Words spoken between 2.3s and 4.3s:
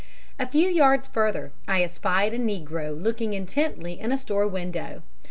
a negro looking intently in a